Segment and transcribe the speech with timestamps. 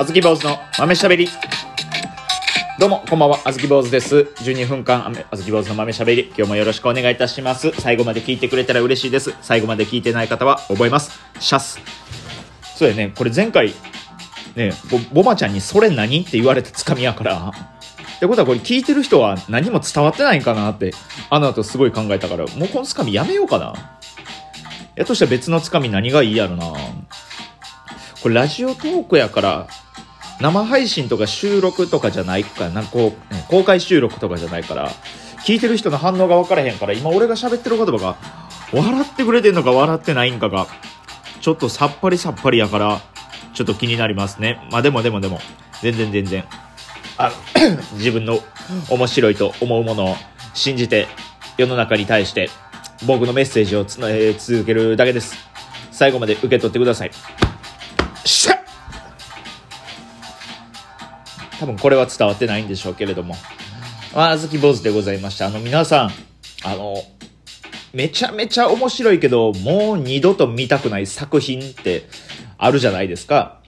[0.00, 1.28] あずき坊主の豆しゃべり。
[2.78, 4.16] どうも、こんばんは、あずき坊主です。
[4.36, 6.28] 12分間、あずき坊主の豆しゃべり。
[6.28, 7.70] 今日もよろしくお願いいたします。
[7.72, 9.34] 最後まで聞いてくれたら嬉しいです。
[9.42, 11.20] 最後まで聞いてない方は覚えます。
[11.38, 11.78] シャス。
[12.76, 13.74] そうやね、これ前回、
[14.56, 17.52] ね、ボボマちゃんにそれ何って言われたつかみやから。
[18.16, 20.94] ってことはこれ聞いてる人は何も伝わってないんかなって、
[21.28, 23.74] あの後すごい考えたから、もうこのつかみやめようかな。
[24.94, 26.72] やとしたら別のつかみ何がいいやろな。
[28.22, 29.66] これラジオトークやから、
[30.40, 34.90] 生配信とか収録とかじゃないから、なんかこう、公開収録とかじゃないから、
[35.44, 38.16] 聞いてる人の反応が分からへんから、今俺が喋ってる言葉が、
[38.72, 40.66] 笑ってくれてんのか笑ってないんかが、
[41.40, 43.00] ちょっとさっぱりさっぱりやから、
[43.52, 44.66] ちょっと気になりますね。
[44.70, 45.40] まあでもでもでも、
[45.82, 46.44] 全然全然、
[47.18, 47.32] あ
[47.94, 48.38] 自分の
[48.88, 50.16] 面白いと思うものを
[50.54, 51.06] 信じて、
[51.58, 52.48] 世の中に対して、
[53.06, 55.36] 僕のメッセージをつな、えー続けるだけです。
[55.90, 57.10] 最後まで受け取ってください。
[58.24, 58.59] しゃ
[61.60, 63.34] 多分これは伝わってないんでしょうけれども。
[64.14, 65.46] まあ、あずき坊主でございました。
[65.46, 66.10] あの、皆さん、
[66.64, 66.96] あの、
[67.92, 72.04] めちゃめちゃ面白いけど、もう二度と見たくない作品って
[72.56, 73.60] あるじゃないですか。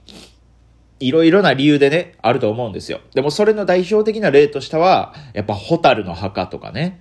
[0.99, 2.99] いろいろな理由でね、あると思うんですよ。
[3.13, 6.99] でもそれの代表的な例としては、やっぱ、ホタルの墓とかね。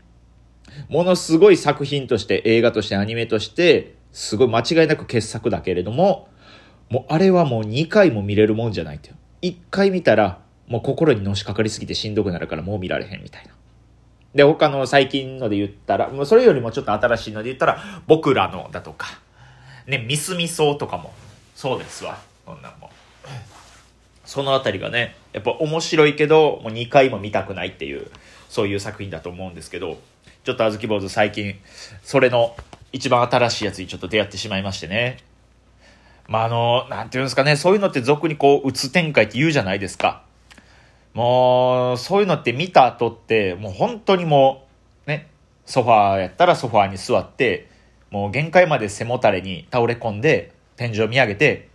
[0.90, 6.28] ものすごい作品として、映画として、アニメとして、すごい間違いなく傑作だけれども、
[6.90, 9.12] もうあれはもう2回も見れるもんじゃないって。
[9.40, 10.41] 1回見たら、
[10.72, 13.52] もう心にのしかかりすぎてしんどくなるからもう見られへんみたいな。
[14.34, 19.18] で、他の最近ので言ったら、もうそれよりもちょっと新しいので言ったら、僕らのだとか、
[19.86, 21.12] ね、ミスミソとかも、
[21.54, 22.18] そうですわ。
[22.46, 22.88] こんなんも。
[24.24, 28.10] そのあたりがね、やっぱ面白いけど、もう2回も見たくないっていう、
[28.48, 29.98] そういう作品だと思うんですけど、
[30.44, 31.56] ちょっとあずき坊主最近、
[32.02, 32.56] それの
[32.92, 35.18] 一番新しいやつにちょっと出会ってしまいましてね。
[36.28, 40.22] まあ、あの、なんていうんですかね、そういうのって俗にこう、うつ展開って言うじゃないですか。
[41.14, 44.66] もう、そういうのって見た後って、もう本当にも
[45.06, 45.28] う、ね、
[45.66, 47.68] ソファーやったらソファーに座って、
[48.10, 51.68] もう限界まで背もたれに倒れ込んで、天井見上げて、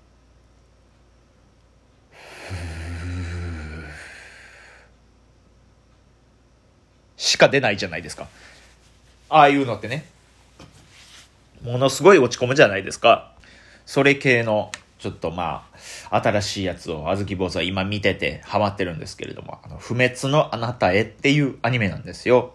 [7.15, 8.27] しか出ないじゃないですか。
[9.29, 10.05] ああいうのってね。
[11.63, 13.33] ものすごい落ち込むじゃないですか。
[13.85, 15.67] それ系の、ちょっとま
[16.09, 22.53] あ、新しいやつをあずき坊主は今見ててハマってるんですけれども、あの、不滅のあなたへっていうアニメなんですよ。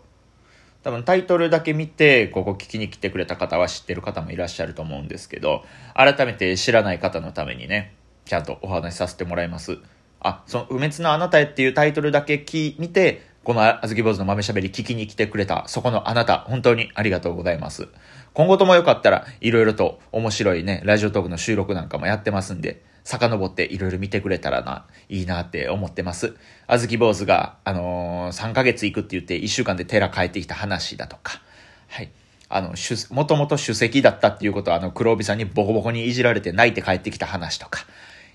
[0.82, 5.64] 多分タイトルだけ見て、ここ聞きに来てくれた方は知ってる方もいらっしゃると思うんですけど、
[5.94, 7.94] 改めて知らない方のためにね、
[8.24, 9.78] ちゃんとお話しさせてもらいます。
[10.18, 17.88] あ、その、不滅のあなたへっていうタイトルだけ聞見て、このあずき坊主の豆しゃべり聞きに来てくれた、そこのあなた、本当にありがとうございます。
[18.34, 26.36] 今後ともよかったら、いろいろと面白いね、ラジオトークの収録なんかもやってますんで、遡っていろいろ見てくれたらな、いいなって思ってます。
[26.68, 31.42] あずき坊主が、あのー、3ヶ月行くって言って1週間で寺帰ってきた話だとか、
[31.88, 32.10] はい。
[32.48, 32.74] あの、
[33.10, 37.86] もともと主席だったっていうことは、あの、黒帯さんにボコボコにいじられて泣いて帰ってきた話とか、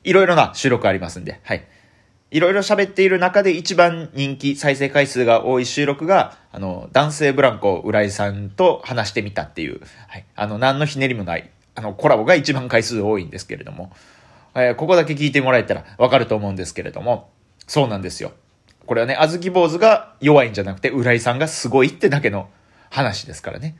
[0.03, 1.65] いろいろな収録ありますんで、はい。
[2.29, 10.25] いろいろ喋っている中で一番人気、再生回数が多い収録が、あの、男性ブランコ浦井さんと話してみたっていう、はい。
[10.35, 13.91] あの、何のひねりもない、あの、コラボが一番回数多いんですけれども、
[14.55, 17.29] えーここだけ聞いてもらえたらわかると思うんですけれども、
[17.65, 18.33] そうなんですよ。
[18.85, 22.49] これはね、あずき坊主が弱いんじゃなくて、浦井さんがすごいってだけの
[22.89, 23.77] 話ですからね。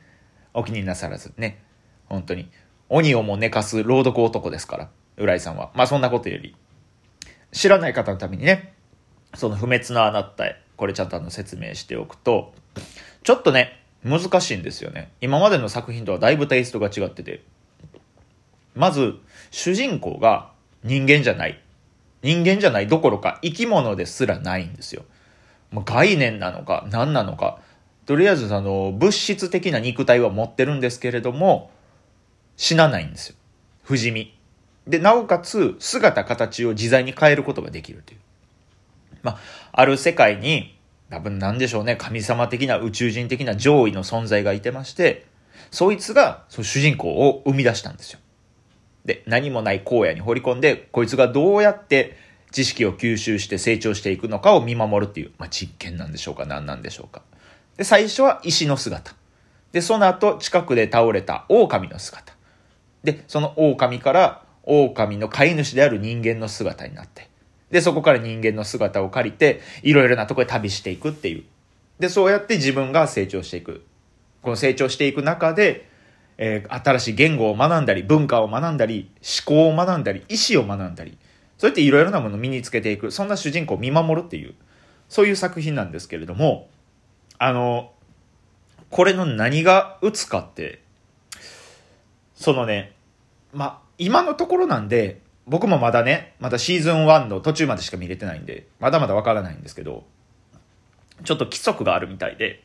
[0.54, 1.62] お気になさらずね。
[2.06, 2.50] 本当に。
[2.88, 5.70] 鬼をも寝かす朗読男ですから、浦井さんは。
[5.74, 6.54] まあそんなことより、
[7.52, 8.74] 知らない方のためにね、
[9.34, 12.52] その不滅のあなたへ、これちゃんとあの説明しておくと、
[13.22, 15.10] ちょっとね、難しいんですよね。
[15.20, 17.42] 今までの作品とはだいぶテイストが違ってて。
[18.74, 19.16] まず、
[19.50, 20.52] 主人公が
[20.84, 21.60] 人間じゃない。
[22.22, 25.04] 人間じゃないどころか生き物ですらないんですよ。
[25.70, 27.58] もう概念なのか何なのか。
[28.06, 31.70] とりあえずあの、物質的な肉体は持ってるんですけれども、
[32.56, 33.36] 死なないんですよ。
[33.82, 34.37] 不死身。
[34.88, 38.20] で、なおかつ、姿形を自在に変えることができるという。
[39.22, 39.38] まあ、
[39.72, 40.78] ある世界に、
[41.10, 45.26] 多分なんでしょうね、神様的な宇宙人的な上位の存在がいてまして、
[45.70, 48.18] そいつが、その主人公を生み出したんですよ。
[49.04, 52.16] で、何もない荒野に掘り込んで、こいつがどうやって
[52.50, 57.22] 知識を吸収して成長していくのかを見守るっていう、まあ、実験なんでしょうか、何なんでしょうか。
[57.76, 59.14] で、最初は石の姿。
[59.72, 62.32] で、その後、近くで倒れた狼の姿。
[63.04, 67.28] で、その狼から、狼の飼い主である人間の姿になって。
[67.70, 71.44] で、そこから人間の姿を借りて、いろいろなところで旅していくっていう。
[71.98, 73.84] で、そうやって自分が成長していく。
[74.42, 75.88] この成長していく中で、
[76.38, 81.18] えー新しい言語を学んだり、文化を学んだり、思考を学んだり、意志を学んだり、
[81.58, 84.54] そうやっていろいろなものを身につけていく、そんな主人公を見守るっていう、
[85.08, 86.68] そういう作品なんですけれども、
[87.38, 87.92] あの、
[88.90, 90.80] これの何が打つかって、
[92.34, 92.92] そのね、
[93.52, 100.04] まあ今のところなんで、僕もまだね、まだシーズン1の途中までしか見れてないんで、まだまだわからないんですけど、
[101.24, 102.62] ちょっと規則があるみたいで、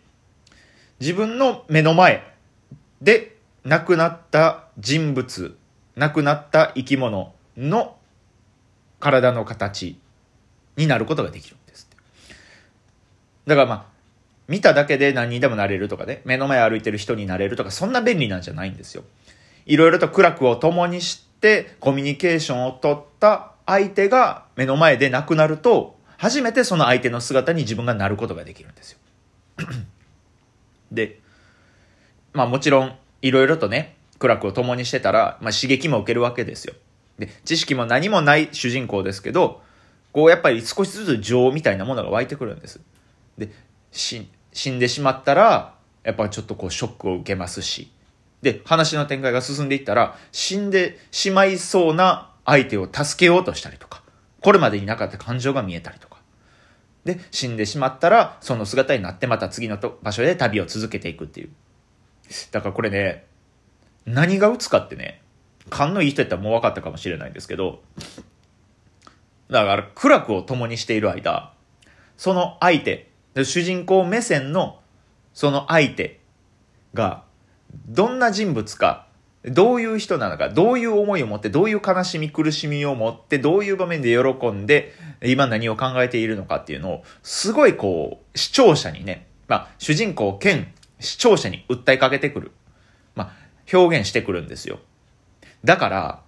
[1.00, 2.34] 自分の目の前
[3.02, 5.58] で亡くなった人物、
[5.96, 7.96] 亡くなった生き物の
[9.00, 9.98] 体の形
[10.78, 11.90] になることができるんです
[13.46, 13.86] だからまあ、
[14.48, 19.04] 見ただけで何にでもなれるとかね、目の前歩いてる人になれるとか、そんな便利なんじゃないんですよ。
[19.66, 29.00] いろいろと苦楽を共にしてコミュニケーションを取った相手が目の前で亡くなると、初めてその相手の姿に自分がなることができるんですよ。
[30.92, 31.20] で、
[32.34, 36.74] まあもちろん、いろいろとね、苦楽を共にしてたら、まあ刺激も受けるわけですよ。
[37.18, 39.62] で、知識も何もない主人公ですけど、
[40.12, 42.80] こうやっぱり少しずつ情みたいなものが湧いてくるんです。
[43.38, 43.50] で、
[43.92, 44.20] 死
[44.70, 47.92] んでしまったら、やっぱちょっとこうショックを受けますし、
[48.44, 54.04] で、話の展開が進んでいったら、死んでしまいそうな相手を助けようとしたりとか、
[54.42, 56.18] これまでになかった感情が見えたりとか。
[57.06, 61.50] で、死んでしまったら、その姿になってまた次の場所で旅を続けていくっていう。
[62.52, 63.26] だからこれね、
[64.06, 65.22] 何が打つかってね、
[65.70, 67.82] 勘のいい人やったらもう分かったかもしれないんですけど、
[69.50, 71.54] だから苦楽を共にしている間、
[72.18, 74.82] その相手、主人公目線の
[75.34, 76.20] その相手
[76.94, 77.24] が
[77.88, 79.08] どんな人物か、
[79.46, 84.94] どういう人なのか、どういう思いを持って、どういう悲しみ、苦しみを持って、どういう場面で喜んで、
[85.24, 92.52] 今何を考えているのかっていうのを、すごいこう、視聴者にね、まあ、主人公兼視聴者に訴えかけてくる。
[93.16, 94.80] まあ、表現してくるんですよ。
[95.64, 96.22] だから、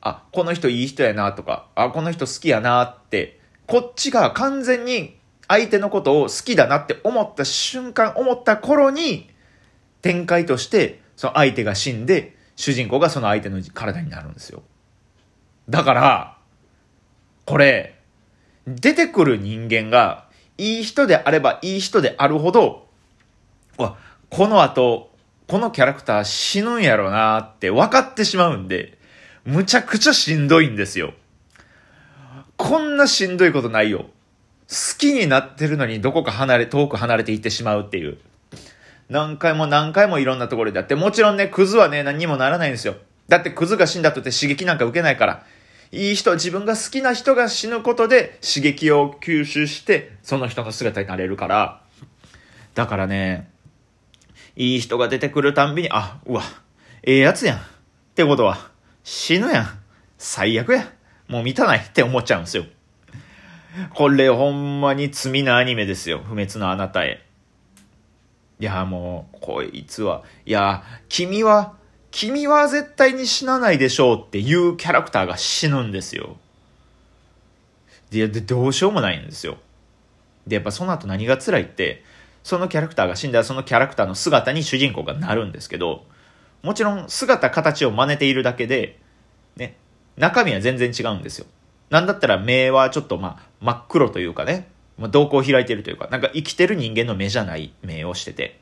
[0.00, 5.18] あ、この人いい人やなとか、あ、この人好きやなって、こっちが完全に
[5.48, 9.28] 相手のことを好きだなって思った瞬間、思った頃に、
[10.06, 14.62] 展開として、その相手が死んで、主人公がその相手の体になるんですよ。
[15.68, 16.38] だから、
[17.44, 17.98] これ、
[18.68, 20.26] 出てくる人間が、
[20.58, 22.86] いい人であればいい人であるほど、
[23.78, 23.96] わ、
[24.30, 25.10] この後、
[25.48, 28.98] このキャラクター死ぬんやろなって分かってしまうんで、
[29.44, 31.14] むちゃくちゃしんどいんですよ。
[32.56, 34.06] こんなしんどいことないよ。
[34.68, 38.18] 好きになってるのにどこか離れ、遠く離れていってしまうっていう。
[39.08, 42.96] 何回も何回もいろんなところでやって、もちろんね、クズはね、何にもならないんですよ。
[43.28, 45.44] だってクズが死んだとって刺激なんか受けないから。
[45.92, 51.80] いい人、自分が好きな人が死ぬことで刺激を吸収して、その人の姿になれるから。
[52.74, 53.48] だからね、
[54.56, 56.42] いい人が出てくるたんびに、あ、うわ、
[57.02, 57.58] ええやつやん。
[57.58, 57.60] っ
[58.14, 58.70] てことは、
[59.04, 59.66] 死ぬやん。
[60.18, 60.90] 最悪や。
[61.28, 62.64] もう満たないって思っちゃうんですよ。
[63.94, 66.20] これほんまに罪なアニメですよ。
[66.24, 67.25] 不滅のあなたへ。
[68.58, 71.74] いや、もう、こいつは、いや、君は、
[72.10, 76.36] 君は絶対に死なないでしょうっていうキャラクターが死ぬんですよ。
[78.10, 79.58] で、でどうしようもないんですよ。
[80.46, 82.02] で、やっぱその後何が辛いって、
[82.42, 86.04] そのキャラクターが死んだらそのキャラクターの姿に主人公がなるんですけど、
[86.62, 88.98] もちろん姿形を真似ているだけで、
[89.56, 89.76] ね、
[90.16, 91.46] 中身は全然違うんですよ。
[91.90, 98.60] なんだったら目はちょっとまあ真っ黒というかね、まあ、瞳孔を開いてるというか、なんか生きてる人間の目じゃない目をしてて、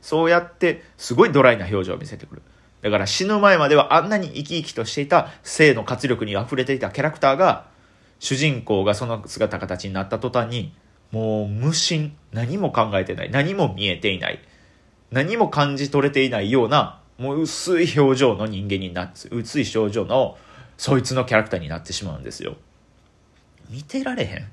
[0.00, 2.42] そうやってすごいドライな表情を見せてくる。
[2.82, 7.66] だから死ぬ前まではあんなに生き生きとしていた性の活力に溢れていたキャラクターが、
[8.18, 10.74] 主人公がその姿形になった途端に、
[11.10, 14.40] もう無心、何も考えてない、何も見えていない、
[15.10, 20.38] 何も感じ取れていないような、もう薄い表情の人間になって、薄い表情の、
[20.78, 22.56] そいつのキャラクターになってしまうんですよ。
[23.68, 24.48] 見てられへん。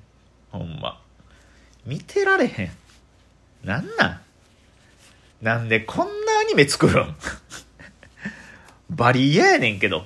[0.58, 1.00] ほんま。
[1.86, 2.72] 見てられへん。
[3.64, 4.20] なんなん？
[5.42, 7.16] なんでこんなアニメ作るん？
[8.90, 10.06] バリ嫌やねんけど。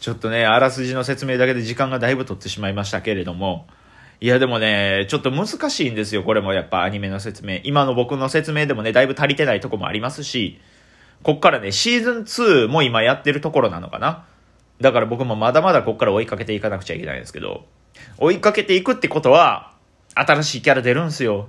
[0.00, 3.68] ちょっとね、あらすじの説明だけで時間がだいぶ取ってしまいましたけれども、
[4.20, 7.60] いやでもね、ちょっと難しいんですよ、これもやっぱアニメの説明。
[7.62, 10.60] 今の僕の説明でもね、だいぶ足りてないとこもありますし、
[11.22, 14.24] こっからね、シーズン2も今やってるところなのかな。
[14.80, 17.66] だから僕もまだまだこっから追いかけていかなくちゃいけないんですけど、
[18.18, 19.72] 追いかけていくってことは、
[20.14, 21.48] 新しいキャラ出るんすよ。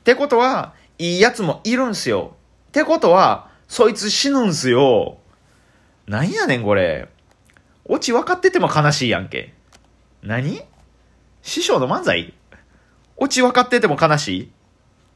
[0.00, 2.36] ってことは、いいやつもいるんすよ。
[2.68, 5.18] ってことは、そいつ死ぬんすよ。
[6.06, 7.08] なんやねんこれ。
[7.84, 9.54] オチ分かってても悲しいやんけ。
[10.22, 10.62] 何？
[11.42, 12.32] 師匠の漫才？
[13.16, 14.52] オチ分かってても悲しい？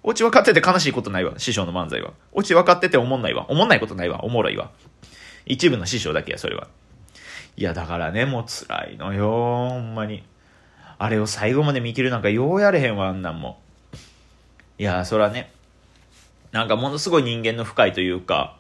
[0.03, 1.35] オチ分かってて悲しいことないわ。
[1.39, 2.13] 師匠の漫才は。
[2.33, 3.47] オチ分かってておもんないわ。
[3.51, 4.25] おもんないことないわ。
[4.25, 4.71] おもろいわ。
[5.47, 6.69] 一部の師匠だけや、それは。
[7.57, 10.25] いや、だからね、もう辛いのよ、ほんまに。
[11.03, 13.59] あれを最後まで見切るなんかようやれへんわ、あんなんも。
[14.77, 15.51] いや、そらね、
[16.53, 18.59] なんかものすごい人間の深いというか、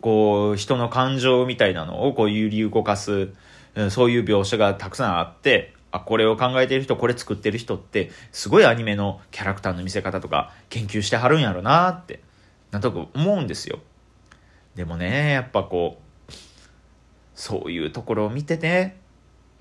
[0.00, 3.28] こう、人の感情みたいなのをこう揺り動かす、
[3.90, 12.18] そういう描写がたくさんあって、あ、これを考えてる人、これ作ってる人って、すごいアニメのキャラクターの見せ方とか研究してはるんやろなって、
[12.72, 13.78] なんとなく思うんですよ。
[14.74, 16.32] でもね、やっぱこう、
[17.36, 18.96] そういうところを見てて、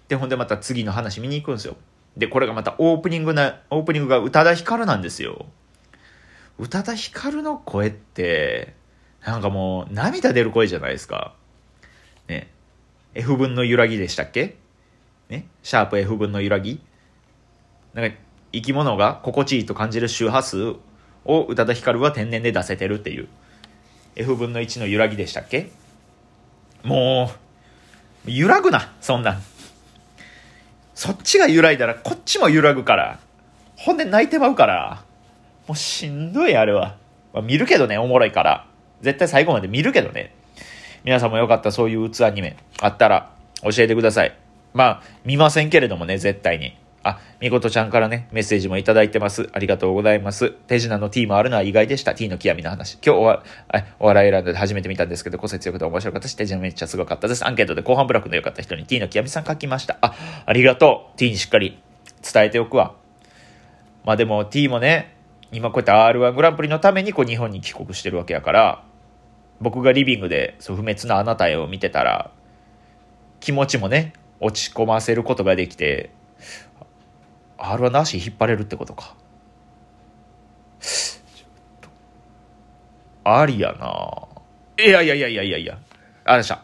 [0.07, 1.75] で、ほんでまた次の話見に行くんですよ。
[2.17, 5.45] で、これがまたオープニングな、オープニングが宇多田ヒカルなんですよ。
[6.57, 8.73] 宇多田ヒカルの声って、
[9.23, 11.35] なんかもう涙出る声じゃないですか。
[12.27, 12.49] ね。
[13.13, 14.57] F 分の揺らぎでしたっけ？
[15.29, 15.45] ね。
[15.61, 16.81] シャープ F 分の揺らぎ
[17.93, 18.17] なんか
[18.51, 20.75] 生き物が心地いいと感じる周波数
[21.25, 23.27] を宇多田ヒカルは天然で出せてるっていう。
[24.15, 25.71] F 分の1の揺らぎでしたっけ？
[26.83, 27.29] も
[28.25, 29.43] う、揺らぐな、そんなん。
[30.97, 33.19] そっちが揺らいだらこっちも揺らぐから。
[33.75, 35.03] ほんで泣いてまうから。
[35.67, 36.95] もうしんどい、あれは。
[37.33, 38.65] まあ、見るけどね、おもろいから。
[39.01, 40.33] 絶対最後まで見るけどね。
[41.03, 43.29] 皆さんもよかったそういう鬱アニメあったら
[43.61, 44.35] 教えてください。
[44.73, 46.75] まあ、見ませんけれどもね、絶対に。
[47.07, 49.49] あ、みことちゃんからね、メッセージもいただいてます。
[49.53, 50.51] ありがとうございます。
[50.51, 52.13] 手品の T もあるのは意外でした。
[52.13, 52.97] T の極みの話。
[53.05, 53.43] 今日は、
[53.99, 57.47] お笑いランドで初めて見たんですけど、個性強くて面白かったし、手品めっちゃすごかったです。
[57.47, 59.97] アンケートで後半ブラックの良かった人に T の極みさん書きました。
[60.01, 60.13] あ、
[60.45, 61.17] ありがとう。
[61.17, 61.79] T にしっかり
[62.21, 62.95] 伝えておくわ。
[64.03, 65.15] まあでも T もね、
[65.53, 68.83] 今こうやって R1 グランプリのためにこう日本に帰国してるわけやから、
[69.61, 72.31] 僕がリビングでそう不滅のあなたへを見てたら、
[73.39, 76.11] 気持ちもね、落ち込ませることができて、
[77.57, 79.15] R はなし引っ張れるってことか。
[83.23, 84.27] ありやな。
[84.83, 85.77] いやいやいやいやいやいや。
[86.23, 86.61] ありました。